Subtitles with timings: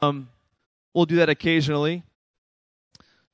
[0.00, 0.28] Um,
[0.94, 2.04] we'll do that occasionally.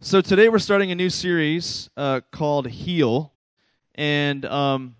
[0.00, 3.34] So today we're starting a new series uh, called Heal,
[3.94, 4.96] and um,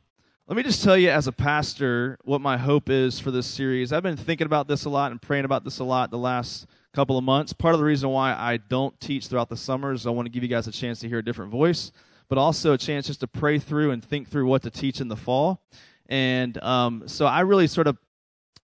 [0.47, 3.95] let me just tell you, as a pastor, what my hope is for this series.
[3.95, 6.67] I've been thinking about this a lot and praying about this a lot the last
[6.93, 7.55] couple of months.
[7.55, 10.31] Part of the reason why I don't teach throughout the summers, is I want to
[10.31, 11.93] give you guys a chance to hear a different voice,
[12.29, 15.09] but also a chance just to pray through and think through what to teach in
[15.09, 15.63] the fall.
[16.11, 17.97] And um, so I really sort of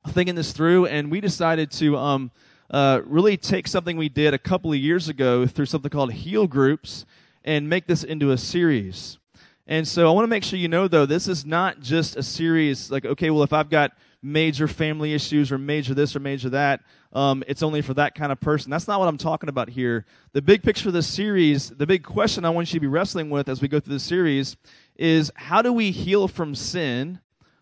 [0.08, 1.96] thinking this through, and we decided to.
[1.96, 2.32] Um,
[2.70, 6.46] uh, really take something we did a couple of years ago through something called Heal
[6.46, 7.06] Groups
[7.44, 9.18] and make this into a series.
[9.66, 12.22] And so I want to make sure you know, though, this is not just a
[12.22, 13.92] series like, okay, well, if I've got
[14.22, 16.80] major family issues or major this or major that,
[17.12, 18.70] um, it's only for that kind of person.
[18.70, 20.06] That's not what I'm talking about here.
[20.32, 23.30] The big picture of this series, the big question I want you to be wrestling
[23.30, 24.56] with as we go through the series
[24.96, 27.20] is how do we heal from sin,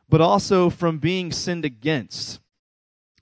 [0.08, 2.40] but also from being sinned against?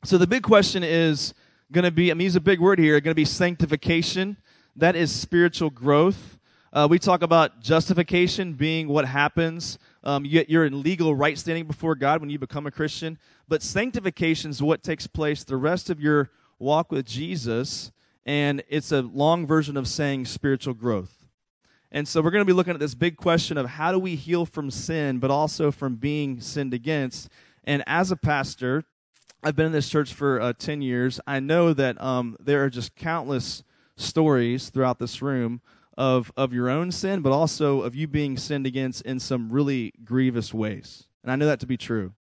[0.04, 1.32] So the big question is,
[1.72, 4.36] going to be, I mean, use a big word here, going to be sanctification.
[4.76, 6.38] That is spiritual growth.
[6.72, 9.78] Uh, we talk about justification being what happens.
[10.02, 13.18] Um, you, you're in legal right standing before God when you become a Christian.
[13.46, 17.92] But sanctification is what takes place the rest of your walk with Jesus.
[18.26, 21.28] And it's a long version of saying spiritual growth.
[21.92, 24.16] And so we're going to be looking at this big question of how do we
[24.16, 27.28] heal from sin, but also from being sinned against.
[27.62, 28.84] And as a pastor,
[29.46, 31.20] I've been in this church for uh, 10 years.
[31.26, 33.62] I know that um, there are just countless
[33.94, 35.60] stories throughout this room
[35.98, 39.92] of, of your own sin, but also of you being sinned against in some really
[40.02, 41.08] grievous ways.
[41.22, 42.14] And I know that to be true.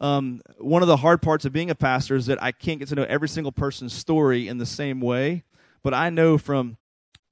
[0.00, 2.88] Um, one of the hard parts of being a pastor is that I can't get
[2.88, 5.44] to know every single person's story in the same way.
[5.84, 6.78] But I know from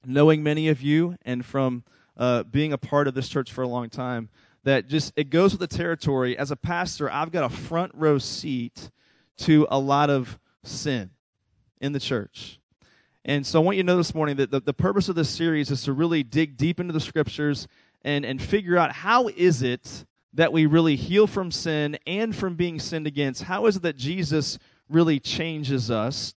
[0.05, 1.83] knowing many of you and from
[2.15, 4.29] uh, being a part of this church for a long time
[4.63, 6.37] that just it goes with the territory.
[6.37, 8.91] As a pastor, I've got a front row seat
[9.37, 11.11] to a lot of sin
[11.81, 12.59] in the church.
[13.23, 15.29] And so I want you to know this morning that the, the purpose of this
[15.29, 17.67] series is to really dig deep into the scriptures
[18.03, 22.55] and, and figure out how is it that we really heal from sin and from
[22.55, 23.43] being sinned against?
[23.43, 24.59] How is it that Jesus
[24.89, 26.35] really changes us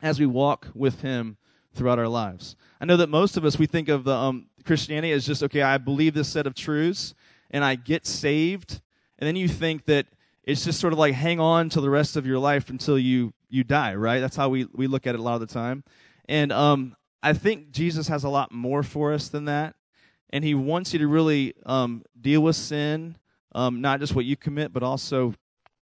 [0.00, 1.36] as we walk with him
[1.74, 2.56] throughout our lives?
[2.80, 5.62] I know that most of us, we think of the, um, Christianity as just, okay,
[5.62, 7.14] I believe this set of truths
[7.50, 8.80] and I get saved.
[9.18, 10.06] And then you think that
[10.44, 13.32] it's just sort of like hang on to the rest of your life until you
[13.48, 14.20] you die, right?
[14.20, 15.84] That's how we we look at it a lot of the time.
[16.28, 19.74] And um, I think Jesus has a lot more for us than that,
[20.30, 23.16] and He wants you to really um, deal with sin,
[23.54, 25.34] um, not just what you commit, but also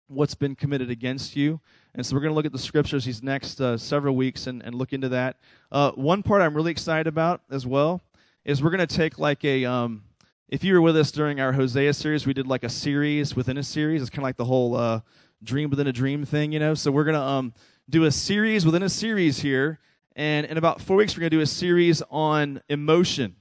[0.09, 1.61] what's been committed against you.
[1.95, 4.63] And so we're going to look at the scriptures these next uh, several weeks and,
[4.63, 5.37] and look into that.
[5.71, 8.01] Uh, one part I'm really excited about as well
[8.45, 10.03] is we're going to take like a um,
[10.51, 13.57] if you were with us during our Hosea series, we did like a series within
[13.57, 14.03] a series.
[14.03, 15.01] It's kind of like the whole uh,
[15.45, 16.75] dream within a dream thing, you know.
[16.75, 17.55] So we're gonna um,
[17.89, 19.79] do a series within a series here,
[20.17, 23.37] and in about four weeks we're gonna do a series on emotion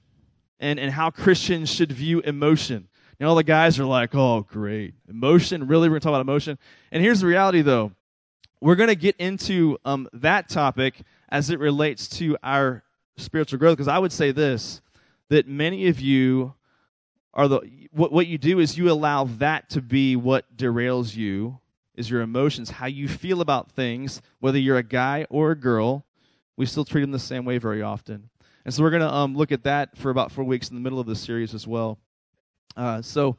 [0.60, 2.88] and and how Christians should view emotion.
[3.18, 5.66] And all the guys are like, "Oh, great, emotion!
[5.66, 6.58] Really, we're gonna talk about emotion."
[6.92, 7.90] And here's the reality, though:
[8.60, 12.84] we're gonna get into um, that topic as it relates to our
[13.16, 13.78] spiritual growth.
[13.78, 14.80] Because I would say this:
[15.28, 16.54] that many of you
[17.32, 17.60] are the
[17.92, 21.58] what, what you do is you allow that to be what derails you
[21.94, 26.04] is your emotions how you feel about things whether you're a guy or a girl.
[26.56, 28.28] We still treat them the same way very often.
[28.64, 30.80] And so we're going to um, look at that for about four weeks in the
[30.80, 31.98] middle of the series as well.
[32.76, 33.36] Uh, so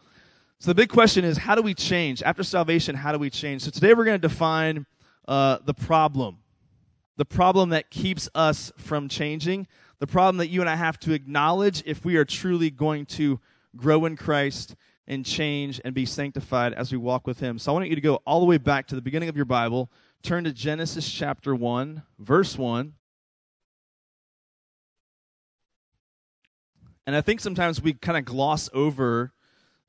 [0.60, 2.22] so the big question is how do we change?
[2.24, 3.64] After salvation how do we change?
[3.64, 4.86] So today we're going to define
[5.28, 6.38] uh, the problem.
[7.18, 9.68] The problem that keeps us from changing.
[10.00, 13.40] The problem that you and i have to acknowledge if we are truly going to
[13.76, 14.76] grow in Christ,
[15.08, 17.60] and change and be sanctified as we walk with Him.
[17.60, 19.46] So I want you to go all the way back to the beginning of your
[19.46, 19.92] Bible.
[20.22, 22.94] Turn to Genesis chapter 1, verse 1.
[27.06, 29.34] And I think sometimes we kind of gloss over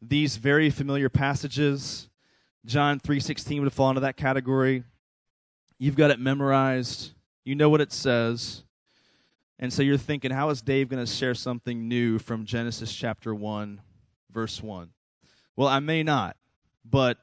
[0.00, 2.08] these very familiar passages.
[2.64, 4.84] John 3:16 would fall into that category.
[5.78, 7.12] You've got it memorized.
[7.44, 8.64] You know what it says.
[9.62, 13.32] And so you're thinking, how is Dave going to share something new from Genesis chapter
[13.32, 13.80] 1,
[14.28, 14.90] verse 1?
[15.54, 16.36] Well, I may not,
[16.84, 17.18] but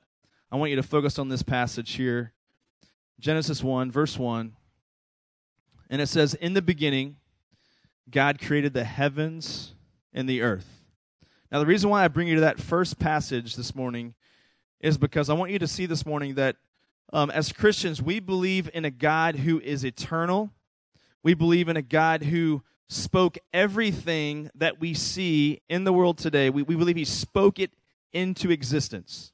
[0.49, 2.31] I want you to focus on this passage here.
[3.19, 4.53] Genesis 1, verse 1.
[5.89, 7.17] And it says, In the beginning,
[8.09, 9.73] God created the heavens
[10.13, 10.85] and the earth.
[11.51, 14.13] Now, the reason why I bring you to that first passage this morning
[14.79, 16.55] is because I want you to see this morning that
[17.11, 20.53] um, as Christians, we believe in a God who is eternal
[21.23, 26.49] we believe in a God who spoke everything that we see in the world today.
[26.49, 27.71] We, we believe he spoke it
[28.13, 29.31] into existence.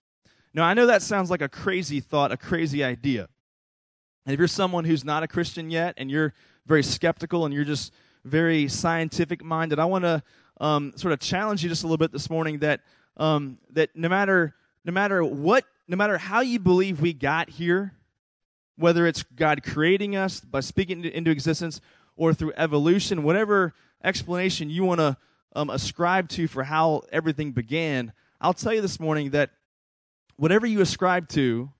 [0.54, 3.30] Now, I know that sounds like a crazy thought, a crazy idea.
[4.26, 6.34] And if you're someone who's not a Christian yet and you're
[6.66, 7.94] very skeptical and you're just
[8.24, 10.24] very scientific minded, I want to
[10.60, 12.82] um, sort of challenge you just a little bit this morning that
[13.18, 17.94] um, that no matter no matter what, no matter how you believe we got here,
[18.78, 21.82] whether it's God creating us by speaking into existence
[22.16, 23.74] or through evolution, whatever
[24.04, 25.18] explanation you want to
[25.56, 29.52] um, ascribe to for how everything began, I'll tell you this morning that
[30.36, 31.72] whatever you ascribe to,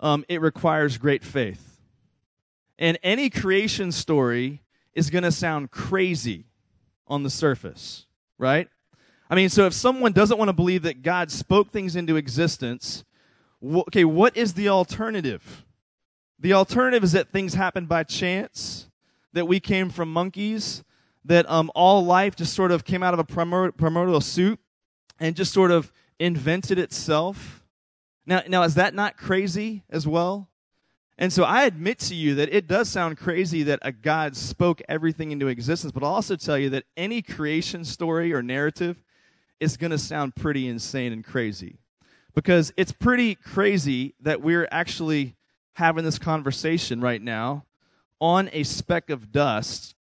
[0.00, 1.78] um, it requires great faith.
[2.78, 6.46] And any creation story is going to sound crazy
[7.06, 8.06] on the surface,
[8.38, 8.68] right?
[9.30, 13.04] I mean, so if someone doesn't want to believe that God spoke things into existence,
[13.62, 15.64] okay, what is the alternative?
[16.44, 18.90] The alternative is that things happen by chance,
[19.32, 20.84] that we came from monkeys,
[21.24, 24.60] that um, all life just sort of came out of a primordial soup
[25.18, 27.64] and just sort of invented itself.
[28.26, 30.50] Now, now is that not crazy as well?
[31.16, 34.82] And so I admit to you that it does sound crazy that a God spoke
[34.86, 39.02] everything into existence, but I'll also tell you that any creation story or narrative
[39.60, 41.78] is going to sound pretty insane and crazy.
[42.34, 45.36] Because it's pretty crazy that we're actually
[45.74, 47.64] having this conversation right now
[48.20, 49.94] on a speck of dust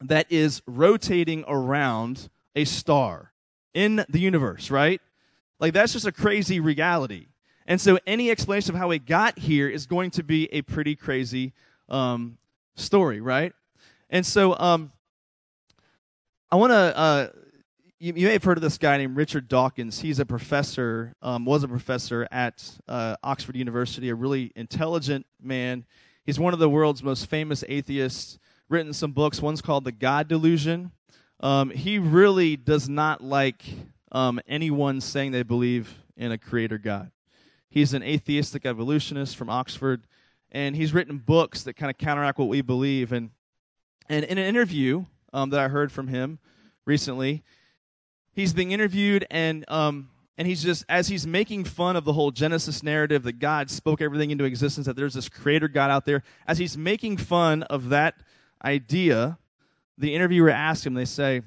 [0.00, 3.32] that is rotating around a star
[3.74, 5.00] in the universe, right?
[5.60, 7.26] Like, that's just a crazy reality.
[7.66, 10.96] And so, any explanation of how it got here is going to be a pretty
[10.96, 11.52] crazy
[11.88, 12.38] um,
[12.76, 13.52] story, right?
[14.08, 14.92] And so, um,
[16.50, 16.98] I want to.
[16.98, 17.28] Uh,
[18.00, 20.00] you, you, may have heard of this guy named Richard Dawkins.
[20.00, 25.84] He's a professor, um, was a professor at uh, Oxford University, a really intelligent man.
[26.24, 29.42] He's one of the world's most famous atheists written some books.
[29.42, 30.92] One's called The God Delusion.
[31.40, 33.64] Um, he really does not like
[34.12, 37.10] um, anyone saying they believe in a creator God.
[37.68, 40.06] He's an atheistic evolutionist from Oxford,
[40.52, 43.12] and he's written books that kind of counteract what we believe.
[43.12, 43.30] And,
[44.08, 46.38] and in an interview um, that I heard from him
[46.86, 47.42] recently,
[48.32, 52.30] he's being interviewed, and um, and he's just as he's making fun of the whole
[52.30, 56.22] Genesis narrative that God spoke everything into existence, that there's this creator God out there.
[56.46, 58.14] As he's making fun of that
[58.64, 59.38] idea,
[59.96, 61.42] the interviewer asks him, they say,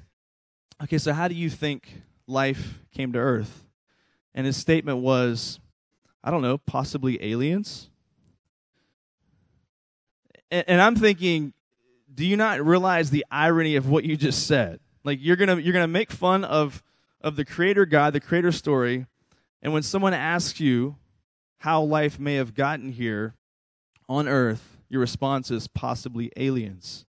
[0.82, 3.64] Okay, so how do you think life came to Earth?
[4.34, 5.60] And his statement was,
[6.24, 7.88] I don't know, possibly aliens?
[10.50, 11.52] And, and I'm thinking,
[12.12, 14.80] do you not realize the irony of what you just said?
[15.04, 16.82] Like you're gonna you're gonna make fun of
[17.20, 19.06] of the creator God, the creator story,
[19.62, 20.96] and when someone asks you
[21.58, 23.34] how life may have gotten here
[24.08, 27.06] on earth, your response is possibly aliens.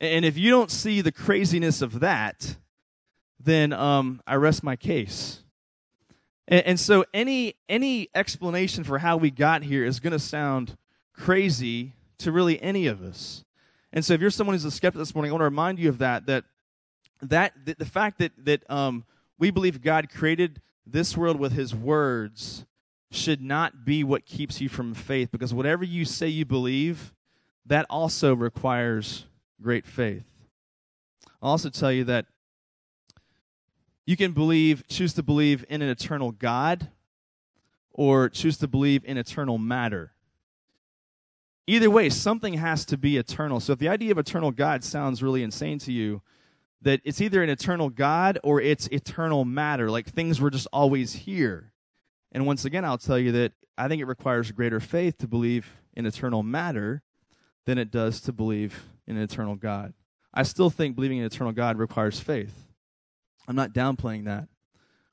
[0.00, 2.56] And if you don't see the craziness of that,
[3.40, 5.42] then um, I rest my case.
[6.46, 10.76] And, and so any any explanation for how we got here is going to sound
[11.12, 13.44] crazy to really any of us.
[13.92, 15.88] And so if you're someone who's a skeptic this morning, I want to remind you
[15.88, 16.26] of that.
[16.26, 16.44] That
[17.20, 19.04] that the, the fact that that um,
[19.38, 22.64] we believe God created this world with His words
[23.10, 27.14] should not be what keeps you from faith, because whatever you say you believe
[27.64, 29.26] that also requires
[29.60, 30.24] great faith.
[31.40, 32.26] I'll also tell you that
[34.06, 36.88] you can believe, choose to believe in an eternal God
[37.92, 40.12] or choose to believe in eternal matter.
[41.66, 43.60] Either way, something has to be eternal.
[43.60, 46.22] So if the idea of eternal God sounds really insane to you,
[46.82, 51.12] that it's either an eternal God or it's eternal matter, like things were just always
[51.12, 51.72] here.
[52.32, 55.76] And once again, I'll tell you that I think it requires greater faith to believe
[55.94, 57.02] in eternal matter
[57.66, 59.94] than it does to believe in an eternal God.
[60.32, 62.68] I still think believing in eternal God requires faith.
[63.48, 64.48] I'm not downplaying that.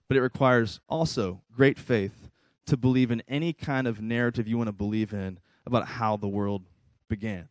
[0.07, 2.29] But it requires also great faith
[2.67, 6.27] to believe in any kind of narrative you want to believe in about how the
[6.27, 6.63] world
[7.09, 7.49] began.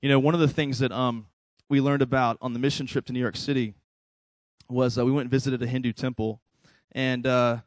[0.00, 1.26] You know, one of the things that um,
[1.70, 3.74] we learned about on the mission trip to New York City
[4.68, 6.40] was uh, we went and visited a Hindu temple.
[6.92, 7.58] And uh,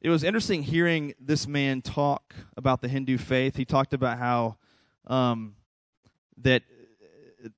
[0.00, 3.54] it was interesting hearing this man talk about the Hindu faith.
[3.54, 4.56] He talked about how
[5.06, 5.54] um,
[6.38, 6.62] that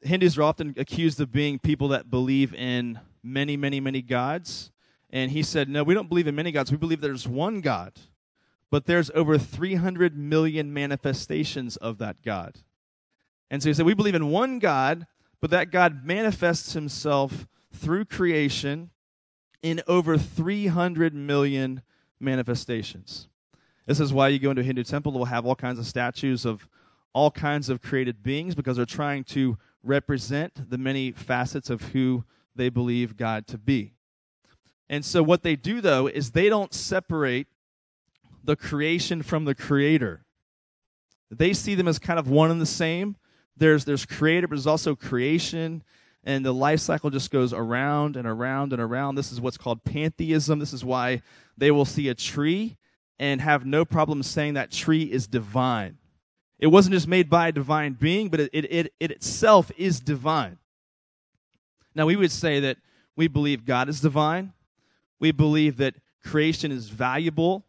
[0.03, 4.71] Hindus are often accused of being people that believe in many, many, many gods.
[5.09, 6.71] And he said, No, we don't believe in many gods.
[6.71, 7.95] We believe there's one God.
[8.71, 12.59] But there's over 300 million manifestations of that God.
[13.51, 15.07] And so he said, We believe in one God,
[15.45, 18.89] but that God manifests himself through creation
[19.63, 21.83] in over 300 million
[22.19, 23.29] manifestations.
[23.85, 26.47] This is why you go into a Hindu temple, they'll have all kinds of statues
[26.47, 26.67] of
[27.13, 32.25] all kinds of created beings because they're trying to represent the many facets of who
[32.57, 33.93] they believe God to be.
[34.89, 37.49] And so, what they do, though, is they don't separate
[38.43, 40.25] the creation from the creator.
[41.31, 43.17] they see them as kind of one and the same.
[43.57, 45.83] There's there's creator, but there's also creation,
[46.25, 49.15] and the life cycle just goes around and around and around.
[49.15, 50.59] This is what's called pantheism.
[50.59, 51.23] This is why
[51.57, 52.77] they will see a tree
[53.19, 55.99] and have no problem saying that tree is divine.
[56.59, 60.01] It wasn't just made by a divine being, but it, it, it, it itself is
[60.01, 60.59] divine.
[61.95, 62.79] Now, we would say that
[63.17, 64.53] we believe God is divine.
[65.21, 65.95] We believe that
[66.25, 67.65] creation is valuable.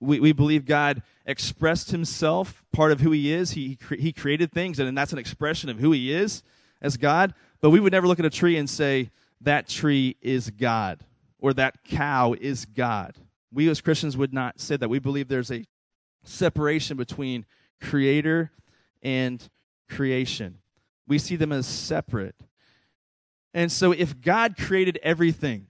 [0.00, 3.52] We, we believe God expressed himself, part of who he is.
[3.52, 6.42] He, he created things, and that's an expression of who he is
[6.80, 7.34] as God.
[7.60, 11.04] But we would never look at a tree and say, that tree is God,
[11.38, 13.16] or that cow is God.
[13.52, 14.88] We as Christians would not say that.
[14.88, 15.64] We believe there's a
[16.24, 17.44] separation between
[17.80, 18.50] creator
[19.02, 19.46] and
[19.88, 20.58] creation.
[21.06, 22.34] We see them as separate.
[23.54, 25.68] And so, if God created everything,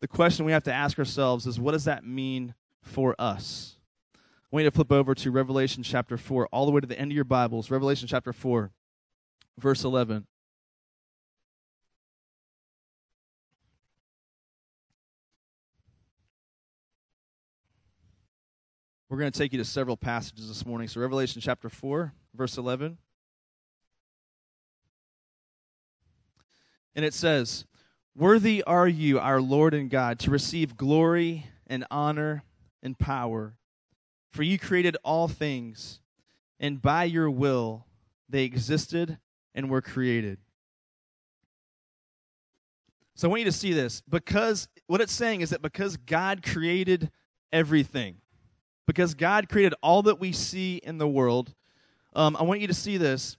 [0.00, 2.54] the question we have to ask ourselves is what does that mean
[2.84, 3.76] for us?
[4.14, 4.18] I
[4.50, 7.10] want you to flip over to Revelation chapter 4, all the way to the end
[7.10, 7.70] of your Bibles.
[7.70, 8.70] Revelation chapter 4,
[9.58, 10.26] verse 11.
[19.08, 20.88] We're going to take you to several passages this morning.
[20.88, 22.98] So, Revelation chapter 4, verse 11.
[26.96, 27.64] And it says,
[28.16, 32.44] Worthy are you, our Lord and God, to receive glory and honor
[32.84, 33.56] and power.
[34.30, 36.00] For you created all things,
[36.60, 37.86] and by your will
[38.28, 39.18] they existed
[39.54, 40.38] and were created.
[43.14, 46.42] So I want you to see this because what it's saying is that because God
[46.42, 47.10] created
[47.52, 48.16] everything,
[48.86, 51.54] because God created all that we see in the world,
[52.14, 53.36] um, I want you to see this.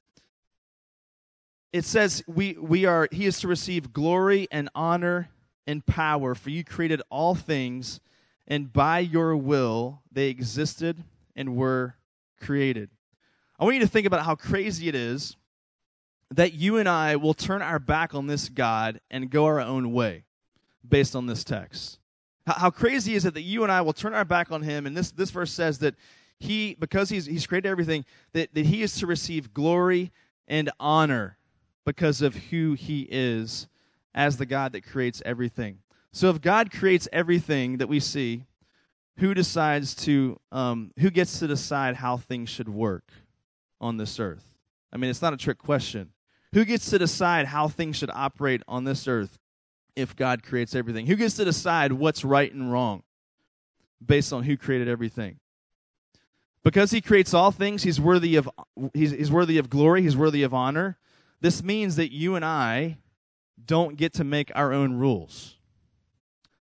[1.74, 5.30] It says we, we are he is to receive glory and honor
[5.68, 8.00] and power, for you created all things,
[8.48, 11.04] and by your will they existed
[11.36, 11.96] and were
[12.42, 12.90] created.
[13.60, 15.38] I want you to think about how crazy it is
[16.32, 19.94] that you and I will turn our back on this God and go our own
[19.94, 20.26] way
[20.88, 22.00] based on this text.
[22.48, 24.86] How, crazy is it that you and I will turn our back on him?
[24.86, 25.96] And this, this verse says that
[26.40, 30.12] he, because he's, he's created everything, that, that he is to receive glory
[30.48, 31.38] and honor
[31.86, 33.68] because of who he is
[34.14, 35.80] as the God that creates everything.
[36.16, 38.46] So if God creates everything that we see,
[39.18, 43.12] who decides to, um, who gets to decide how things should work
[43.80, 44.44] on this earth?
[44.92, 46.12] I mean, it's not a trick question.
[46.54, 49.40] Who gets to decide how things should operate on this earth?
[49.96, 51.08] if God creates everything?
[51.08, 53.04] Who gets to decide what's right and wrong
[54.06, 55.40] based on who created everything?
[56.64, 58.50] Because he creates all things, he's worthy of
[58.94, 60.98] he's, he's worthy of glory, he's worthy of honor.
[61.40, 62.98] This means that you and I
[63.64, 65.58] don't get to make our own rules.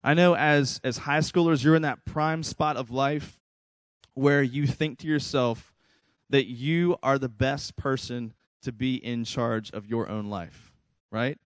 [0.08, 3.42] I know as as high schoolers you're in that prime spot of life
[4.14, 5.74] where you think to yourself
[6.30, 10.72] that you are the best person to be in charge of your own life,
[11.10, 11.36] right?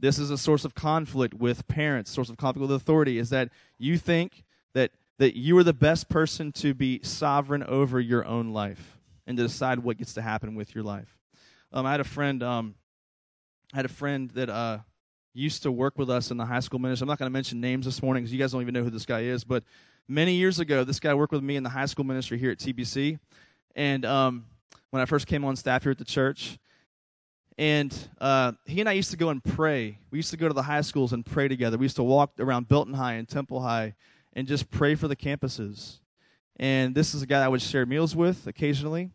[0.00, 3.50] This is a source of conflict with parents, source of conflict with authority, is that
[3.78, 4.42] you think
[4.74, 9.36] that, that you are the best person to be sovereign over your own life and
[9.36, 11.20] to decide what gets to happen with your life.
[11.72, 12.74] Um, I had a friend, um,
[13.72, 14.78] I had a friend that uh,
[15.36, 17.04] used to work with us in the high school ministry.
[17.04, 18.90] I'm not going to mention names this morning because you guys don't even know who
[18.90, 19.64] this guy is, but
[20.08, 22.58] many years ago, this guy worked with me in the high school ministry here at
[22.58, 23.18] TBC.
[23.74, 24.46] And um,
[24.90, 26.58] when I first came on staff here at the church,
[27.58, 29.98] and uh, he and I used to go and pray.
[30.10, 31.78] We used to go to the high schools and pray together.
[31.78, 33.94] We used to walk around Belton High and Temple High
[34.34, 36.00] and just pray for the campuses.
[36.56, 39.10] And this is a guy I would share meals with occasionally,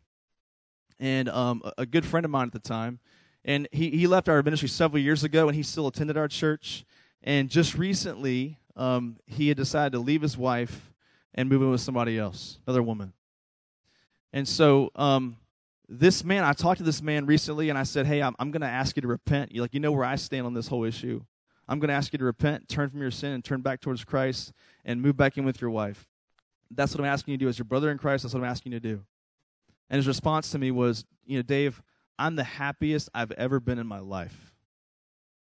[1.00, 3.00] and um, a good friend of mine at the time.
[3.44, 6.86] And he, he left our ministry several years ago, and he still attended our church.
[7.24, 10.92] And just recently, um, he had decided to leave his wife
[11.34, 13.14] and move in with somebody else, another woman.
[14.34, 15.38] And so um,
[15.88, 18.62] this man, I talked to this man recently and I said, Hey, I'm, I'm going
[18.62, 19.54] to ask you to repent.
[19.54, 21.24] You like, you know where I stand on this whole issue.
[21.68, 24.04] I'm going to ask you to repent, turn from your sin, and turn back towards
[24.04, 24.52] Christ
[24.84, 26.08] and move back in with your wife.
[26.70, 28.24] That's what I'm asking you to do as your brother in Christ.
[28.24, 29.04] That's what I'm asking you to do.
[29.90, 31.82] And his response to me was, You know, Dave,
[32.18, 34.54] I'm the happiest I've ever been in my life.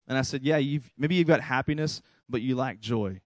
[0.07, 3.21] And I said, Yeah, you've, maybe you've got happiness, but you lack joy.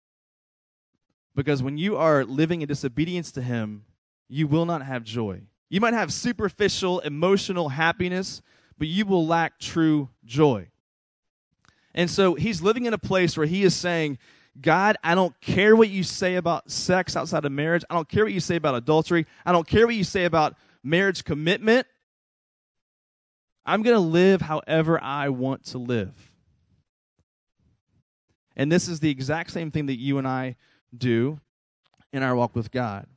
[1.36, 3.86] Because when you are living in disobedience to Him,
[4.27, 5.41] you will not have joy.
[5.69, 8.41] You might have superficial emotional happiness,
[8.77, 10.69] but you will lack true joy.
[11.93, 14.17] And so he's living in a place where he is saying,
[14.59, 17.83] God, I don't care what you say about sex outside of marriage.
[17.89, 19.25] I don't care what you say about adultery.
[19.45, 21.88] I don't care what you say about marriage commitment.
[23.65, 26.13] I'm going to live however I want to live.
[28.55, 30.55] And this is the exact same thing that you and I
[30.95, 31.39] do
[32.11, 33.07] in our walk with God.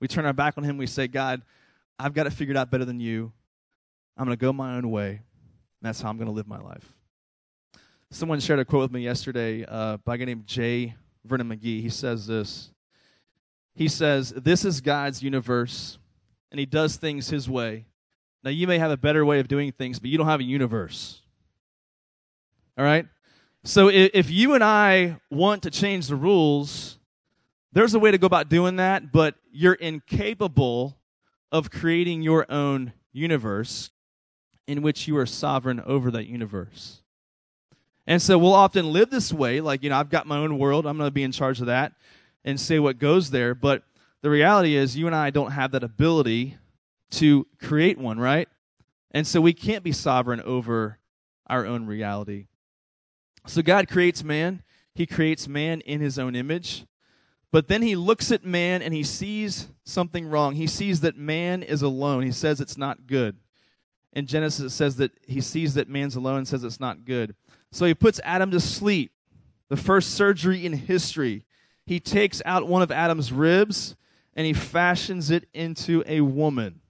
[0.00, 0.78] We turn our back on Him.
[0.78, 1.42] We say, God,
[1.98, 3.32] I've got it figured out better than you.
[4.16, 5.10] I'm going to go my own way.
[5.10, 5.20] And
[5.82, 6.92] that's how I'm going to live my life.
[8.10, 10.96] Someone shared a quote with me yesterday uh, by a guy named J.
[11.24, 11.80] Vernon McGee.
[11.80, 12.72] He says this.
[13.74, 15.98] He says, This is God's universe,
[16.50, 17.86] and He does things His way.
[18.44, 20.44] Now, you may have a better way of doing things, but you don't have a
[20.44, 21.20] universe.
[22.76, 23.06] All right?
[23.64, 26.98] So, if you and I want to change the rules,
[27.72, 30.98] there's a way to go about doing that, but you're incapable
[31.52, 33.90] of creating your own universe
[34.66, 37.02] in which you are sovereign over that universe.
[38.06, 40.86] And so we'll often live this way, like, you know, I've got my own world,
[40.86, 41.92] I'm going to be in charge of that
[42.44, 43.54] and say what goes there.
[43.54, 43.84] But
[44.22, 46.56] the reality is, you and I don't have that ability
[47.12, 48.48] to create one, right?
[49.10, 50.98] And so we can't be sovereign over
[51.46, 52.46] our own reality.
[53.46, 54.62] So God creates man,
[54.94, 56.86] He creates man in His own image.
[57.50, 60.54] But then He looks at man and He sees something wrong.
[60.54, 62.22] He sees that man is alone.
[62.22, 63.36] He says it's not good.
[64.14, 67.34] In Genesis, it says that He sees that man's alone and says it's not good.
[67.72, 69.12] So he puts Adam to sleep,
[69.70, 71.46] the first surgery in history.
[71.86, 73.96] He takes out one of Adam's ribs
[74.34, 76.81] and he fashions it into a woman.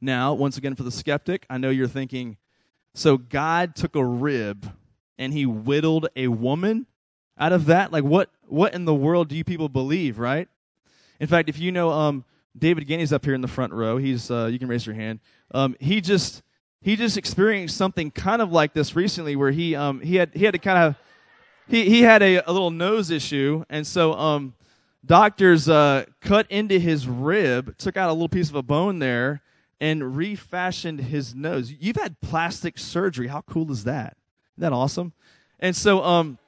[0.00, 2.36] Now, once again, for the skeptic, I know you're thinking,
[2.94, 4.72] so God took a rib
[5.18, 6.86] and he whittled a woman
[7.38, 7.92] out of that?
[7.92, 10.48] Like, what, what in the world do you people believe, right?
[11.18, 12.24] In fact, if you know um,
[12.56, 15.20] David Gainey's up here in the front row, he's, uh, you can raise your hand.
[15.52, 16.42] Um, he just
[16.82, 20.44] he just experienced something kind of like this recently where he um he had he
[20.44, 20.96] had to kind of
[21.68, 24.54] he he had a, a little nose issue and so um
[25.04, 29.42] doctors uh cut into his rib took out a little piece of a bone there
[29.80, 31.72] and refashioned his nose.
[31.72, 33.28] You've had plastic surgery.
[33.28, 34.16] How cool is that?
[34.56, 35.12] Isn't that awesome?
[35.58, 36.38] And so um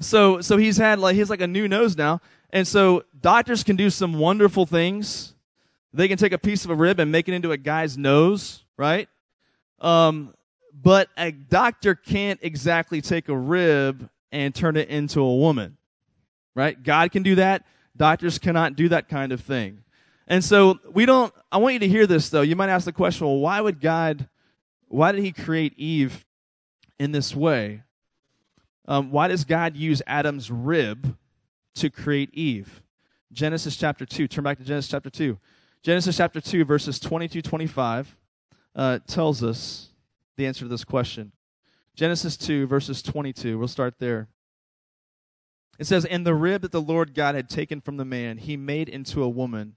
[0.00, 2.20] so so he's had like he's like a new nose now.
[2.50, 5.34] And so doctors can do some wonderful things.
[5.92, 8.64] They can take a piece of a rib and make it into a guy's nose
[8.76, 9.08] right?
[9.80, 10.34] Um,
[10.72, 15.76] but a doctor can't exactly take a rib and turn it into a woman,
[16.54, 16.80] right?
[16.80, 17.64] God can do that.
[17.96, 19.83] Doctors cannot do that kind of thing.
[20.26, 22.42] And so we don't, I want you to hear this though.
[22.42, 24.28] You might ask the question, well, why would God,
[24.88, 26.24] why did he create Eve
[26.98, 27.82] in this way?
[28.86, 31.16] Um, why does God use Adam's rib
[31.76, 32.82] to create Eve?
[33.32, 34.28] Genesis chapter 2.
[34.28, 35.38] Turn back to Genesis chapter 2.
[35.82, 38.16] Genesis chapter 2, verses 22 25
[38.74, 39.90] uh, tells us
[40.36, 41.32] the answer to this question.
[41.94, 43.58] Genesis 2, verses 22.
[43.58, 44.28] We'll start there.
[45.78, 48.56] It says, And the rib that the Lord God had taken from the man, he
[48.56, 49.76] made into a woman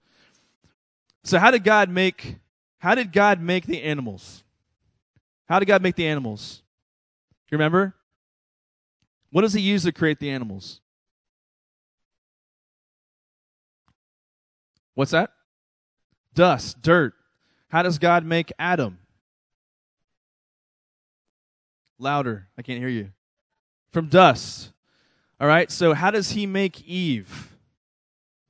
[1.23, 2.37] So how did God make
[2.79, 4.43] how did God make the animals?
[5.47, 6.63] How did God make the animals?
[7.51, 7.93] You remember?
[9.31, 10.81] What does he use to create the animals?
[14.95, 15.31] What's that?
[16.33, 17.13] Dust, dirt.
[17.69, 18.97] How does God make Adam?
[21.99, 22.47] Louder.
[22.57, 23.11] I can't hear you.
[23.91, 24.71] From dust.
[25.39, 25.69] All right.
[25.69, 27.55] So, how does he make Eve?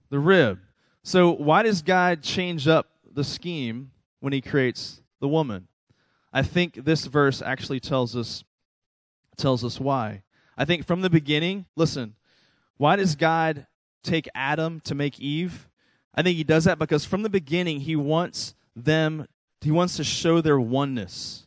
[0.09, 0.59] The rib.
[1.03, 5.67] So, why does God change up the scheme when he creates the woman?
[6.33, 8.43] I think this verse actually tells us
[9.37, 10.23] tells us why.
[10.57, 12.15] I think from the beginning, listen,
[12.77, 13.65] why does God
[14.03, 15.69] take Adam to make Eve?
[16.13, 19.27] I think he does that because from the beginning he wants them
[19.61, 21.45] he wants to show their oneness.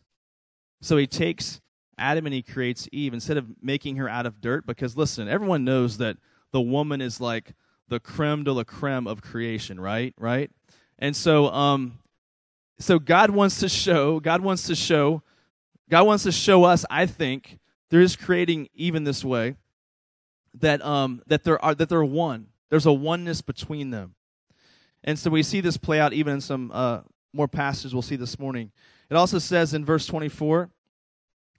[0.81, 1.61] So he takes
[1.99, 4.67] Adam and he creates Eve instead of making her out of dirt.
[4.67, 6.17] Because listen, everyone knows that
[6.53, 7.55] the woman is like
[7.89, 10.15] the creme de la creme of creation, right?
[10.19, 10.51] Right?
[10.99, 11.99] And so, um,
[12.79, 15.23] so God wants to show, God wants to show,
[15.91, 17.59] God wants to show us, I think,
[17.91, 19.57] there is creating even this way,
[20.55, 22.47] that um that there are that they're one.
[22.71, 24.15] There's a oneness between them.
[25.05, 27.01] And so we see this play out even in some uh,
[27.33, 28.73] more passages we'll see this morning.
[29.11, 30.71] It also says in verse 24,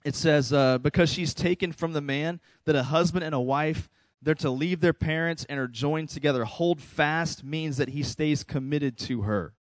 [0.04, 3.88] it says, uh, because she's taken from the man, that a husband and a wife,
[4.22, 6.44] they're to leave their parents and are joined together.
[6.44, 9.54] Hold fast means that he stays committed to her.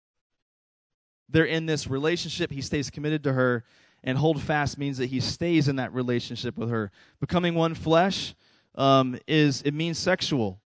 [1.28, 3.64] They're in this relationship, he stays committed to her,
[4.02, 6.90] and hold fast means that he stays in that relationship with her.
[7.20, 8.34] Becoming one flesh
[8.74, 10.60] um, is, it means sexual.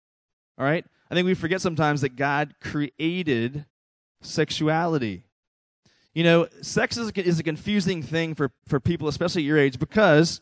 [0.57, 0.85] All right?
[1.09, 3.65] I think we forget sometimes that God created
[4.21, 5.23] sexuality.
[6.13, 9.77] You know, sex is a, is a confusing thing for, for people, especially your age,
[9.77, 10.41] because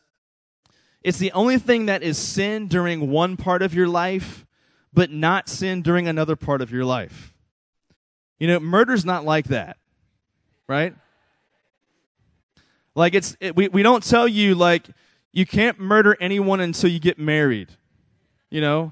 [1.06, 4.44] it's the only thing that is sin during one part of your life,
[4.92, 7.32] but not sin during another part of your life.
[8.40, 9.78] You know, murder's not like that,
[10.68, 10.96] right?
[12.96, 14.88] Like it's it, we we don't tell you like
[15.32, 17.70] you can't murder anyone until you get married.
[18.50, 18.92] You know,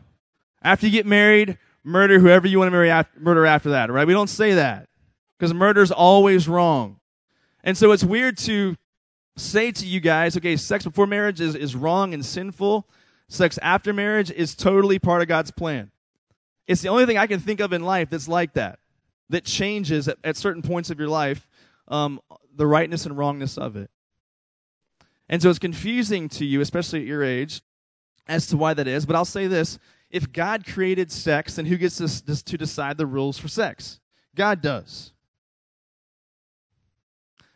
[0.61, 4.05] after you get married, murder whoever you want to marry after, murder after that, right?
[4.05, 4.87] We don't say that
[5.39, 6.99] because murder's always wrong.
[7.63, 8.75] And so it's weird to
[9.35, 12.87] say to you guys, okay, sex before marriage is, is wrong and sinful.
[13.27, 15.91] Sex after marriage is totally part of God's plan.
[16.67, 18.79] It's the only thing I can think of in life that's like that,
[19.29, 21.47] that changes at, at certain points of your life
[21.87, 22.19] um,
[22.55, 23.89] the rightness and wrongness of it.
[25.29, 27.61] And so it's confusing to you, especially at your age,
[28.27, 29.05] as to why that is.
[29.05, 33.05] But I'll say this if God created sex, then who gets to, to decide the
[33.05, 33.99] rules for sex?
[34.35, 35.11] God does.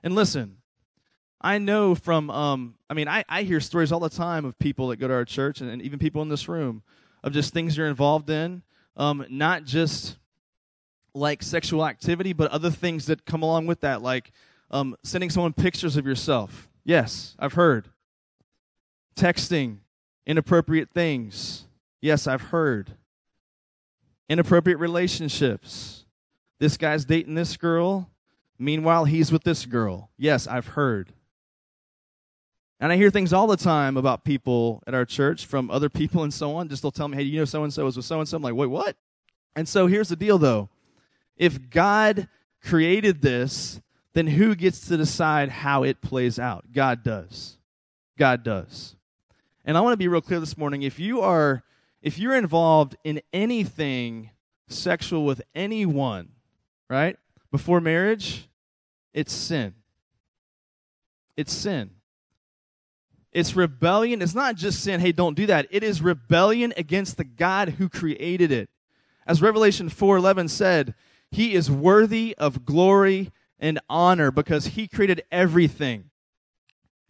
[0.04, 0.58] And listen,
[1.40, 4.88] I know from, um, I mean, I, I hear stories all the time of people
[4.88, 6.82] that go to our church and, and even people in this room
[7.24, 8.64] of just things you're involved in,
[8.96, 10.18] um, not just
[11.14, 14.32] like sexual activity, but other things that come along with that, like
[14.72, 16.70] um, sending someone pictures of yourself.
[16.84, 17.90] Yes, I've heard.
[19.16, 19.78] Texting
[20.26, 21.66] inappropriate things.
[22.02, 22.92] Yes, I've heard.
[24.30, 26.06] Inappropriate relationships.
[26.60, 28.10] This guy's dating this girl.
[28.60, 30.10] Meanwhile, he's with this girl.
[30.18, 31.14] Yes, I've heard.
[32.80, 36.24] And I hear things all the time about people at our church from other people
[36.24, 36.70] and so on.
[36.70, 38.38] Just they'll tell me, hey, you know so and so was with so and so.
[38.38, 38.96] I'm like, wait, what?
[39.56, 40.70] And so here's the deal though.
[41.36, 42.28] If God
[42.64, 43.82] created this,
[44.14, 46.72] then who gets to decide how it plays out?
[46.72, 47.58] God does.
[48.18, 48.96] God does.
[49.66, 50.84] And I want to be real clear this morning.
[50.84, 51.64] If you are
[52.02, 54.30] if you're involved in anything
[54.68, 56.30] sexual with anyone,
[56.90, 57.18] right?
[57.52, 58.48] Before marriage,
[59.14, 59.74] it's sin.
[61.36, 61.92] It's sin.
[63.32, 64.22] It's rebellion.
[64.22, 65.68] It's not just sin, hey, don't do that.
[65.70, 68.70] It is rebellion against the God who created it.
[69.26, 70.96] As Revelation 4:11 said,
[71.30, 76.10] he is worthy of glory and honor because he created everything.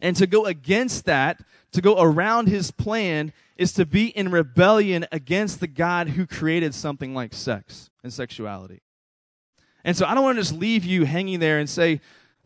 [0.00, 1.40] And to go against that,
[1.72, 6.74] to go around his plan, is to be in rebellion against the God who created
[6.74, 8.82] something like sex and sexuality.
[9.84, 12.00] And so I don't want to just leave you hanging there and say,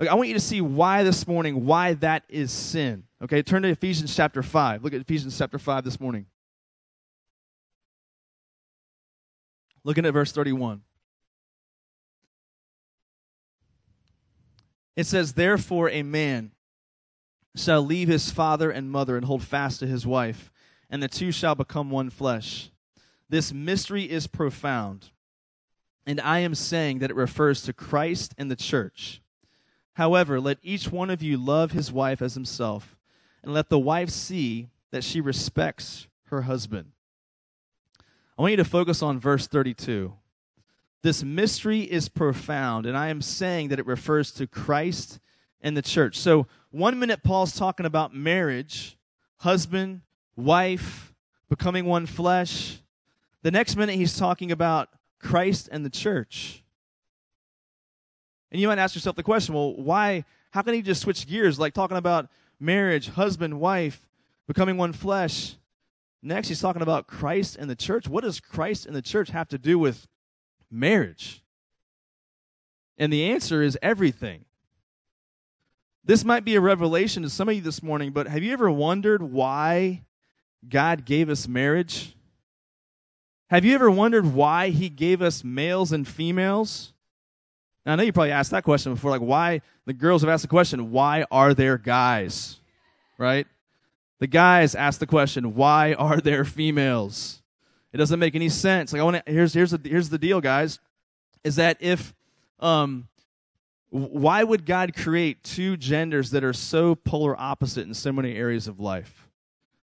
[0.09, 3.05] I want you to see why this morning, why that is sin.
[3.23, 4.83] Okay, turn to Ephesians chapter 5.
[4.83, 6.27] Look at Ephesians chapter 5 this morning.
[9.85, 10.83] Looking at verse 31.
[14.97, 16.53] It says, Therefore, a man
[17.57, 20.51] shall leave his father and mother and hold fast to his wife,
[20.91, 22.71] and the two shall become one flesh.
[23.29, 25.11] This mystery is profound,
[26.07, 29.22] and I am saying that it refers to Christ and the church.
[29.95, 32.97] However, let each one of you love his wife as himself,
[33.43, 36.93] and let the wife see that she respects her husband.
[38.39, 40.15] I want you to focus on verse 32.
[41.03, 45.19] This mystery is profound, and I am saying that it refers to Christ
[45.61, 46.19] and the church.
[46.19, 48.97] So, one minute Paul's talking about marriage,
[49.39, 50.03] husband,
[50.37, 51.13] wife,
[51.49, 52.81] becoming one flesh.
[53.43, 56.62] The next minute he's talking about Christ and the church.
[58.53, 60.25] And you might ask yourself the question well, why?
[60.51, 62.29] How can he just switch gears, like talking about
[62.61, 64.03] marriage, husband, wife,
[64.47, 65.57] becoming one flesh?
[66.23, 68.07] Next, he's talking about Christ and the church.
[68.07, 70.07] What does Christ and the church have to do with
[70.71, 71.43] marriage?
[72.99, 74.45] And the answer is everything.
[76.05, 78.71] This might be a revelation to some of you this morning, but have you ever
[78.71, 80.03] wondered why
[80.69, 82.17] God gave us marriage?
[83.49, 86.93] Have you ever wondered why He gave us males and females?
[87.85, 90.43] Now, I know you probably asked that question before, like why the girls have asked
[90.43, 92.61] the question, why are there guys?
[93.19, 93.47] Right?
[94.21, 97.43] The guys ask the question, why are there females?
[97.93, 98.93] It doesn't make any sense.
[98.93, 100.79] Like I want to here's here's the here's the deal, guys,
[101.45, 102.15] is that if
[102.61, 103.09] um
[103.91, 108.67] why would God create two genders that are so polar opposite in so many areas
[108.67, 109.29] of life?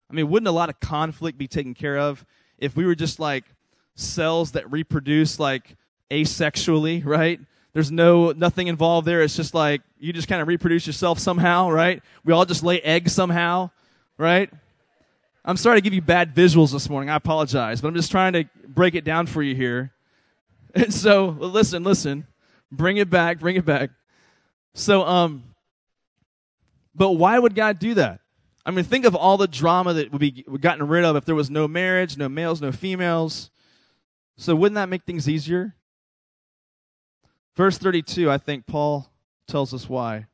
[0.09, 2.25] I mean, wouldn't a lot of conflict be taken care of
[2.57, 3.43] if we were just like
[3.93, 5.75] cells that reproduce like
[6.09, 7.39] asexually, right?
[7.73, 9.21] There's no nothing involved there.
[9.21, 12.01] It's just like you just kind of reproduce yourself somehow, right?
[12.23, 13.69] We all just lay eggs somehow,
[14.17, 14.51] right?
[15.45, 17.09] I'm sorry to give you bad visuals this morning.
[17.09, 19.91] I apologize, but I'm just trying to break it down for you here.
[20.75, 22.27] And so, listen, listen.
[22.71, 23.89] Bring it back, bring it back.
[24.75, 25.43] So, um,
[26.93, 28.19] but why would God do that?
[28.65, 31.33] I mean, think of all the drama that would be gotten rid of if there
[31.33, 33.49] was no marriage, no males, no females.
[34.37, 35.75] So, wouldn't that make things easier?
[37.55, 39.11] Verse 32, I think Paul
[39.47, 40.27] tells us why.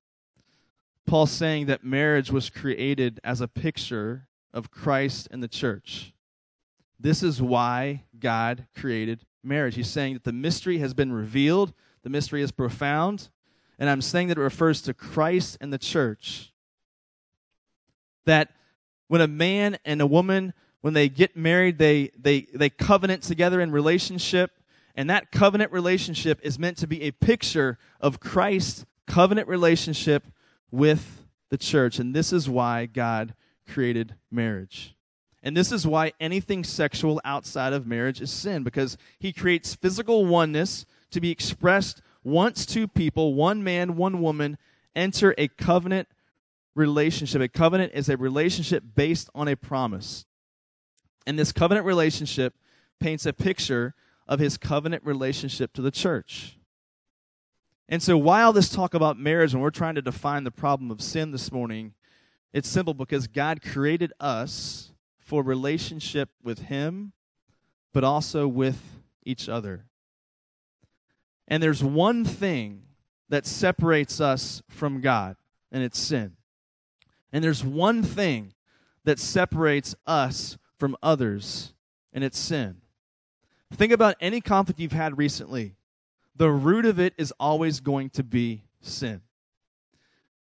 [1.06, 6.13] Paul's saying that marriage was created as a picture of Christ and the church.
[6.99, 9.75] This is why God created marriage.
[9.75, 11.73] He's saying that the mystery has been revealed,
[12.04, 13.30] the mystery is profound,
[13.78, 16.54] and I'm saying that it refers to Christ and the church.
[18.25, 18.49] That
[19.08, 23.60] when a man and a woman when they get married they they they covenant together
[23.60, 24.51] in relationship
[24.95, 30.27] and that covenant relationship is meant to be a picture of Christ's covenant relationship
[30.71, 33.36] with the church and this is why God
[33.67, 34.95] created marriage.
[35.43, 40.25] And this is why anything sexual outside of marriage is sin because he creates physical
[40.25, 44.58] oneness to be expressed once two people, one man, one woman,
[44.95, 46.08] enter a covenant
[46.73, 47.41] relationship.
[47.41, 50.25] A covenant is a relationship based on a promise.
[51.27, 52.55] And this covenant relationship
[52.99, 53.93] paints a picture
[54.28, 56.58] of his covenant relationship to the church.
[57.88, 61.02] And so, while this talk about marriage, when we're trying to define the problem of
[61.02, 61.94] sin this morning,
[62.52, 67.14] it's simple because God created us for relationship with Him,
[67.94, 69.86] but also with each other.
[71.48, 72.84] And there's one thing
[73.30, 75.36] that separates us from God,
[75.72, 76.38] and it's sin.
[77.32, 78.54] And there's one thing
[79.04, 81.74] that separates us from others,
[82.14, 82.78] and it's sin.
[83.73, 85.75] Think about any conflict you've had recently.
[86.36, 89.21] The root of it is always going to be sin.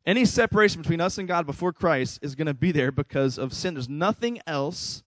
[0.05, 3.53] Any separation between us and God before Christ is going to be there because of
[3.53, 3.75] sin.
[3.75, 5.03] There's nothing else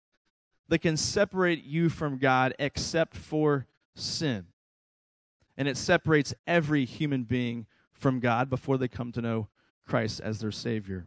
[0.69, 4.47] that can separate you from God except for sin
[5.57, 9.49] and it separates every human being from God before they come to know
[9.87, 11.07] Christ as their Savior.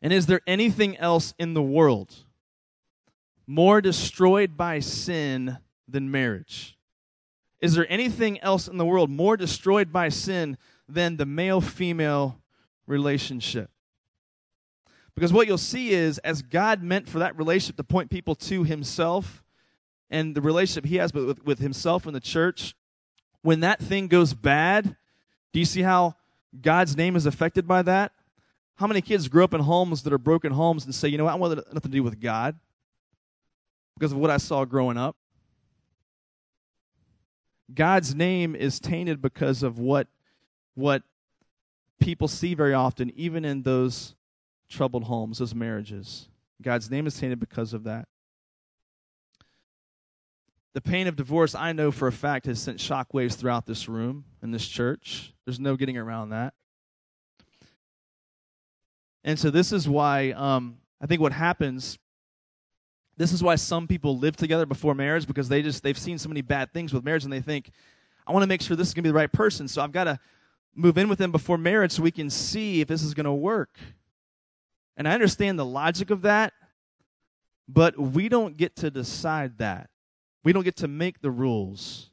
[0.00, 2.14] And is there anything else in the world
[3.46, 6.76] more destroyed by sin than marriage?
[7.60, 12.40] Is there anything else in the world more destroyed by sin than the male female
[12.86, 13.70] relationship?
[15.14, 18.64] Because what you'll see is, as God meant for that relationship to point people to
[18.64, 19.42] Himself
[20.10, 22.74] and the relationship He has with, with Himself and the church,
[23.40, 24.96] when that thing goes bad,
[25.52, 26.16] do you see how
[26.60, 28.12] God's name is affected by that?
[28.74, 31.24] How many kids grow up in homes that are broken homes and say, you know
[31.24, 32.58] what, I want nothing to do with God
[33.98, 35.16] because of what I saw growing up?
[37.74, 40.06] God's name is tainted because of what
[40.74, 41.02] what
[41.98, 44.14] people see very often, even in those
[44.68, 46.28] troubled homes, those marriages.
[46.60, 48.08] God's name is tainted because of that.
[50.74, 54.26] The pain of divorce, I know for a fact, has sent shockwaves throughout this room
[54.42, 55.32] and this church.
[55.46, 56.52] There's no getting around that.
[59.24, 61.98] And so, this is why um, I think what happens.
[63.16, 66.28] This is why some people live together before marriage because they just they've seen so
[66.28, 67.70] many bad things with marriage and they think,
[68.26, 69.92] I want to make sure this is going to be the right person, so I've
[69.92, 70.18] got to
[70.74, 73.32] move in with them before marriage so we can see if this is going to
[73.32, 73.78] work.
[74.96, 76.52] And I understand the logic of that,
[77.68, 79.90] but we don't get to decide that.
[80.44, 82.10] We don't get to make the rules.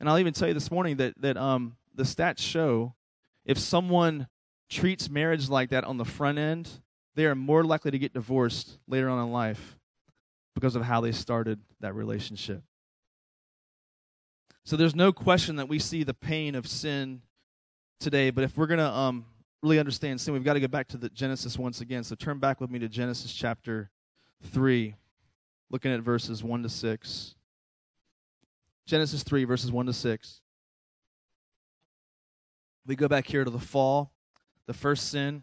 [0.00, 2.94] And I'll even tell you this morning that that um, the stats show
[3.44, 4.28] if someone
[4.68, 6.68] treats marriage like that on the front end,
[7.18, 9.76] they are more likely to get divorced later on in life
[10.54, 12.62] because of how they started that relationship.
[14.64, 17.22] So there's no question that we see the pain of sin
[17.98, 19.24] today, but if we're going to um,
[19.64, 22.04] really understand sin, we've got to go back to the Genesis once again.
[22.04, 23.90] So turn back with me to Genesis chapter
[24.44, 24.94] 3
[25.70, 27.34] looking at verses 1 to 6.
[28.86, 30.40] Genesis 3, verses 1 to 6.
[32.86, 34.12] We go back here to the fall,
[34.68, 35.42] the first sin.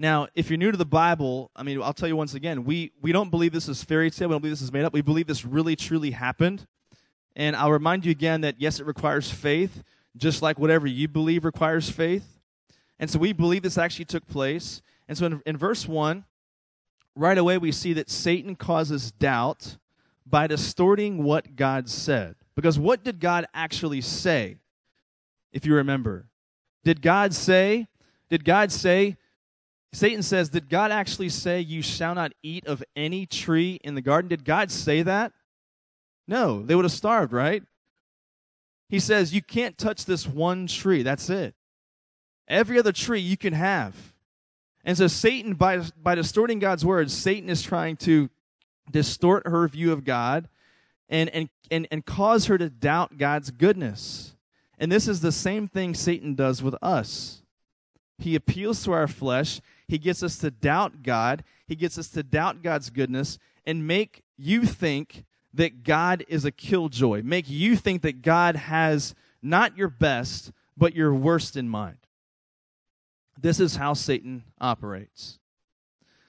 [0.00, 2.90] Now, if you're new to the Bible, I mean, I'll tell you once again, we,
[3.02, 4.28] we don't believe this is fairy tale.
[4.28, 4.94] We don't believe this is made up.
[4.94, 6.66] We believe this really, truly happened.
[7.36, 9.84] And I'll remind you again that, yes, it requires faith,
[10.16, 12.40] just like whatever you believe requires faith.
[12.98, 14.80] And so we believe this actually took place.
[15.06, 16.24] And so in, in verse 1,
[17.14, 19.76] right away we see that Satan causes doubt
[20.24, 22.36] by distorting what God said.
[22.56, 24.56] Because what did God actually say?
[25.52, 26.30] If you remember,
[26.84, 27.88] did God say,
[28.30, 29.18] did God say,
[29.92, 34.02] Satan says, did God actually say, You shall not eat of any tree in the
[34.02, 34.28] garden?
[34.28, 35.32] Did God say that?
[36.28, 37.62] No, they would have starved, right?
[38.88, 41.02] He says, You can't touch this one tree.
[41.02, 41.54] That's it.
[42.46, 43.94] Every other tree you can have.
[44.84, 48.30] And so, Satan, by, by distorting God's words, Satan is trying to
[48.90, 50.48] distort her view of God
[51.08, 54.36] and, and, and, and cause her to doubt God's goodness.
[54.78, 57.42] And this is the same thing Satan does with us.
[58.18, 62.22] He appeals to our flesh, he gets us to doubt God, he gets us to
[62.22, 68.02] doubt God's goodness, and make you think that God is a killjoy, make you think
[68.02, 71.96] that God has not your best, but your worst in mind.
[73.36, 75.40] This is how Satan operates.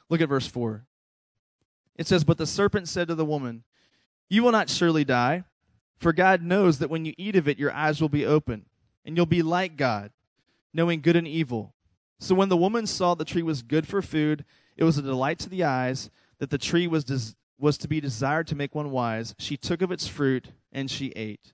[0.10, 0.84] Look at verse 4.
[1.97, 3.63] It says, But the serpent said to the woman,
[4.28, 5.43] You will not surely die,
[6.00, 8.65] for God knows that when you eat of it, your eyes will be open,
[9.06, 10.12] and you'll be like God,
[10.74, 11.76] knowing good and evil.
[12.21, 14.45] So when the woman saw the tree was good for food,
[14.77, 17.99] it was a delight to the eyes, that the tree was des- was to be
[17.99, 21.53] desired to make one wise, she took of its fruit and she ate.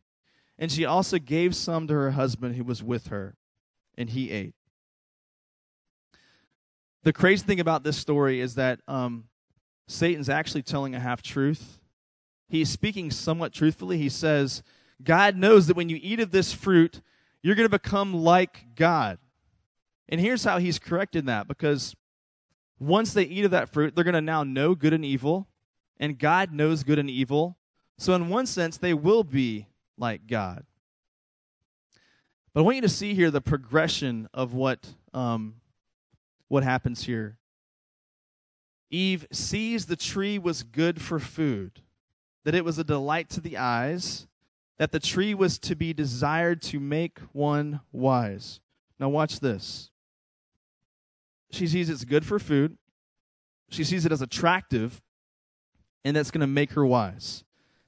[0.60, 3.38] And she also gave some to her husband who was with her,
[3.98, 4.56] and he ate.
[7.04, 9.30] The crazy thing about this story is that um,
[9.88, 11.80] Satan's actually telling a half truth.
[12.50, 13.98] He's speaking somewhat truthfully.
[13.98, 14.64] He says,
[15.02, 17.02] God knows that when you eat of this fruit,
[17.42, 19.20] you're going to become like God.
[20.10, 21.96] And here's how he's corrected that because
[22.80, 25.48] once they eat of that fruit, they're going to now know good and evil
[26.00, 27.58] and God knows good and evil.
[27.98, 29.68] So, in one sense, they will be
[29.98, 30.66] like God.
[32.54, 35.56] But I want you to see here the progression of what, um,
[36.48, 37.38] what happens here.
[38.90, 41.82] Eve sees the tree was good for food,
[42.46, 44.28] that it was a delight to the eyes,
[44.78, 48.60] that the tree was to be desired to make one wise.
[49.00, 49.92] Now, watch this.
[51.50, 52.78] She sees it's good for food,
[53.70, 55.02] she sees it as attractive,
[56.04, 57.44] and that's going to make her wise.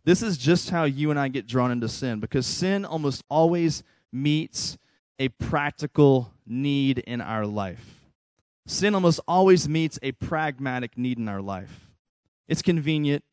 [0.05, 3.83] This is just how you and I get drawn into sin because sin almost always
[4.11, 4.77] meets
[5.19, 7.99] a practical need in our life.
[8.65, 11.89] Sin almost always meets a pragmatic need in our life.
[12.47, 13.23] It's convenient.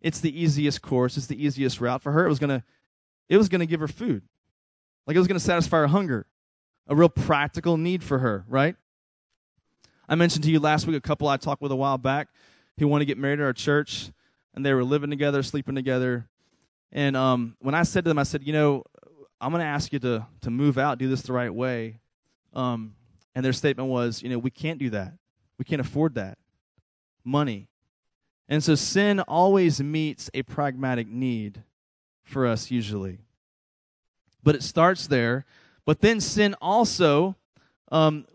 [0.00, 1.16] It's the easiest course.
[1.16, 2.26] It's the easiest route for her.
[2.26, 2.64] It was gonna,
[3.28, 4.22] it was gonna give her food,
[5.06, 6.26] like it was gonna satisfy her hunger,
[6.86, 8.44] a real practical need for her.
[8.48, 8.76] Right?
[10.08, 12.28] I mentioned to you last week a couple I talked with a while back
[12.78, 14.10] who want to get married at our church
[14.54, 16.28] and they were living together, sleeping together.
[16.92, 18.84] And um, when I said to them, I said, you know,
[19.40, 21.98] I'm going to ask you to to move out, do this the right way.
[22.54, 22.94] Um,
[23.34, 25.12] and their statement was, you know, we can't do that.
[25.58, 26.38] We can't afford that.
[27.24, 27.68] Money.
[28.48, 31.64] And so sin always meets a pragmatic need
[32.22, 33.18] for us usually.
[34.44, 35.44] But it starts there.
[35.84, 37.36] But then sin also,
[37.90, 38.26] um,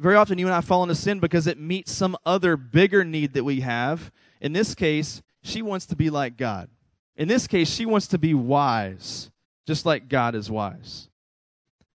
[0.00, 3.34] very often you and I fall into sin because it meets some other bigger need
[3.34, 4.10] that we have.
[4.40, 6.68] In this case, she wants to be like God.
[7.16, 9.30] In this case, she wants to be wise,
[9.66, 11.08] just like God is wise.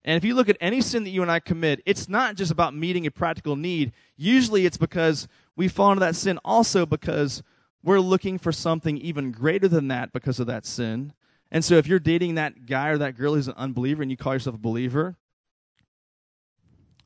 [0.03, 2.51] And if you look at any sin that you and I commit, it's not just
[2.51, 3.91] about meeting a practical need.
[4.17, 7.43] Usually it's because we fall into that sin also because
[7.83, 11.13] we're looking for something even greater than that because of that sin.
[11.51, 14.17] And so if you're dating that guy or that girl who's an unbeliever and you
[14.17, 15.17] call yourself a believer,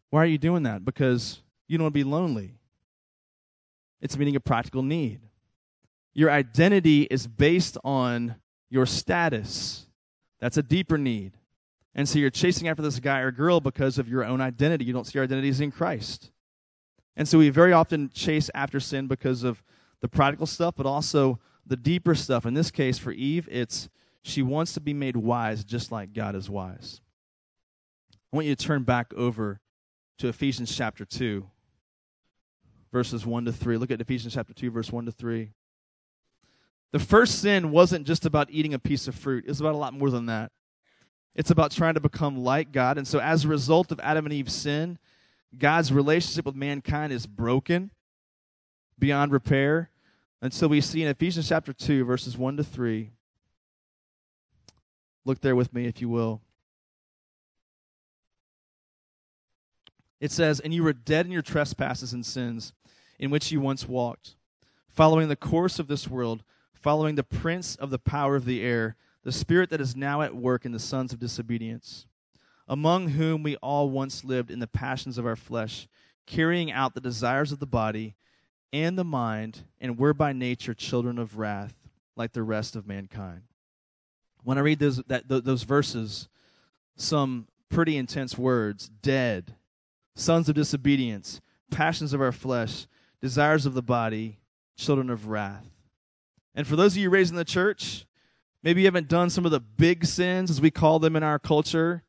[0.10, 0.86] why are you doing that?
[0.86, 2.56] Because you don't want to be lonely.
[4.02, 5.22] It's meeting a practical need.
[6.13, 8.36] Your identity is based on
[8.70, 9.88] your status.
[10.39, 11.34] That's a deeper need.
[11.94, 14.86] And so you're chasing after this guy or girl because of your own identity.
[14.86, 16.32] You don't see your identity as in Christ.
[17.15, 19.63] And so we very often chase after sin because of
[20.02, 22.46] the practical stuff, but also the deeper stuff.
[22.46, 23.89] In this case, for Eve, it's
[24.22, 27.00] she wants to be made wise just like God is wise.
[28.12, 29.62] I want you to turn back over
[30.17, 31.45] to Ephesians chapter 2,
[32.91, 33.78] verses 1 to 3.
[33.78, 35.51] Look at Ephesians chapter 2, verse 1 to 3.
[36.91, 39.93] The first sin wasn't just about eating a piece of fruit, it's about a lot
[39.93, 40.51] more than that.
[41.36, 42.97] It's about trying to become like God.
[42.97, 44.97] And so, as a result of Adam and Eve's sin,
[45.58, 47.91] God's relationship with mankind is broken
[48.97, 49.89] beyond repair.
[50.41, 53.12] And so, we see in Ephesians chapter 2, verses 1 to 3.
[55.25, 56.41] Look there with me, if you will.
[60.20, 62.74] It says, And you were dead in your trespasses and sins,
[63.20, 64.36] in which you once walked,
[64.89, 66.43] following the course of this world
[66.86, 70.36] following the prince of the power of the air, the spirit that is now at
[70.36, 72.05] work in the sons of disobedience,
[72.68, 75.88] among whom we all once lived in the passions of our flesh,
[76.28, 78.13] carrying out the desires of the body
[78.72, 81.74] and the mind, and were by nature children of wrath,
[82.16, 83.41] like the rest of mankind.
[84.43, 86.28] When I read those, that, those verses,
[86.95, 89.55] some pretty intense words dead,
[90.16, 91.41] sons of disobedience,
[91.72, 92.88] passions of our flesh,
[93.22, 94.39] desires of the body,
[94.78, 95.68] children of wrath.
[96.53, 98.05] And for those of you raised in the church,
[98.66, 101.38] Maybe you haven't done some of the big sins, as we call them in our
[101.38, 102.01] culture.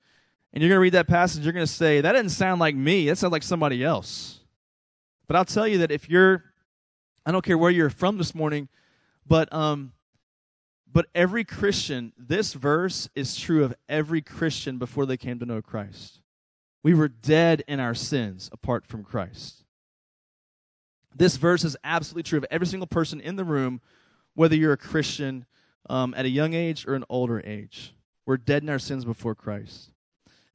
[0.55, 2.75] And you're going to read that passage, you're going to say, that doesn't sound like
[2.75, 3.09] me.
[3.09, 4.41] That sounds like somebody else.
[5.27, 6.45] But I'll tell you that if you're,
[7.27, 8.71] I don't care where you're from this morning,
[9.27, 9.93] but um,
[10.91, 15.61] but every Christian, this verse is true of every Christian before they came to know
[15.61, 16.21] Christ.
[16.87, 19.65] We were dead in our sins apart from Christ.
[21.13, 23.81] This verse is absolutely true of every single person in the room,
[24.35, 25.47] whether you're a Christian
[25.91, 27.93] um, at a young age or an older age.
[28.25, 29.91] We're dead in our sins before Christ.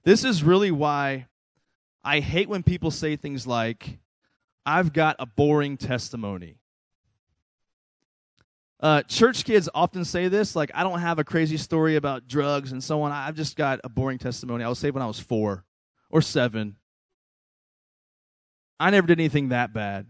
[0.06, 1.28] This is really why
[2.02, 4.00] I hate when people say things like,
[4.66, 6.60] I've got a boring testimony.
[8.80, 12.72] Uh, church kids often say this, like, I don't have a crazy story about drugs
[12.72, 13.12] and so on.
[13.12, 14.64] I've just got a boring testimony.
[14.64, 15.66] I was saved when I was four
[16.12, 16.76] or seven.
[18.80, 20.08] I never did anything that bad.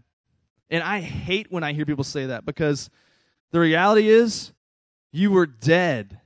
[0.70, 2.88] And I hate when I hear people say that because
[3.50, 4.52] the reality is
[5.12, 6.20] you were dead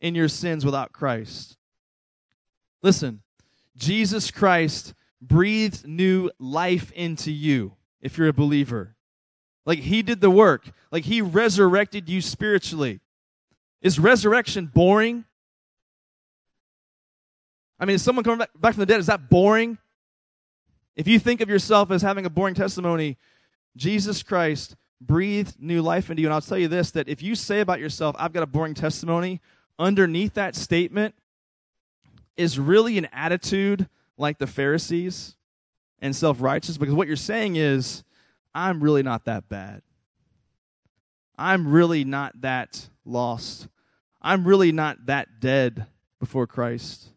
[0.00, 1.56] in your sins without Christ.
[2.82, 3.22] Listen,
[3.76, 8.96] Jesus Christ breathed new life into you if you're a believer.
[9.66, 10.70] Like he did the work.
[10.90, 13.00] Like he resurrected you spiritually.
[13.82, 15.24] Is resurrection boring?
[17.80, 19.78] I mean, is someone coming back, back from the dead, is that boring?
[20.96, 23.16] If you think of yourself as having a boring testimony,
[23.76, 26.28] Jesus Christ breathed new life into you.
[26.28, 28.74] And I'll tell you this that if you say about yourself, I've got a boring
[28.74, 29.40] testimony,
[29.78, 31.14] underneath that statement
[32.36, 35.36] is really an attitude like the Pharisees
[36.00, 38.02] and self righteous because what you're saying is,
[38.54, 39.82] I'm really not that bad.
[41.38, 43.68] I'm really not that lost.
[44.20, 45.86] I'm really not that dead
[46.18, 47.10] before Christ.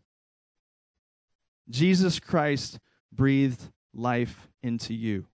[1.71, 2.79] Jesus Christ
[3.11, 5.27] breathed life into you.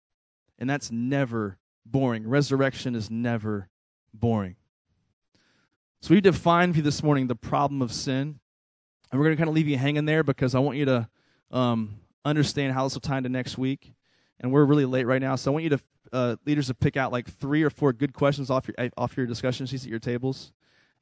[0.59, 2.27] And that's never boring.
[2.27, 3.69] Resurrection is never
[4.13, 4.55] boring.
[6.01, 8.39] So we defined for you this morning the problem of sin.
[9.11, 11.09] And we're going to kind of leave you hanging there because I want you to
[11.51, 13.93] um, understand how this will tie into next week
[14.39, 15.35] and we're really late right now.
[15.35, 15.79] So I want you to
[16.13, 19.25] uh, leaders to pick out like three or four good questions off your off your
[19.25, 20.53] discussion sheets at your tables,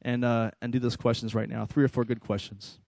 [0.01, 1.65] and uh, and do those questions right now.
[1.65, 2.79] Three or four good questions.